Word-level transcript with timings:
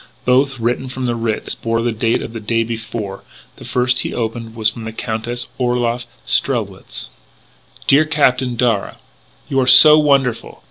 Both, 0.25 0.59
written 0.59 0.87
from 0.87 1.05
the 1.05 1.13
Ritz, 1.13 1.53
bore 1.53 1.83
the 1.83 1.91
date 1.91 2.23
of 2.23 2.33
the 2.33 2.39
day 2.39 2.63
before: 2.63 3.23
the 3.57 3.63
first 3.63 3.99
he 3.99 4.15
opened 4.15 4.55
was 4.55 4.71
from 4.71 4.85
the 4.85 4.91
Countess 4.91 5.45
Orloff 5.59 6.07
Strelwitz: 6.25 7.09
"Dear 7.85 8.05
Captain 8.05 8.55
Darragh," 8.57 8.95
You 9.47 9.59
are 9.59 9.67
so 9.67 9.99
wonderful! 9.99 10.59